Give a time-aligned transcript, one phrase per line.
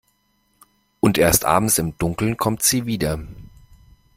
[0.99, 3.19] Und erst abends im Dunkeln kommt sie wieder.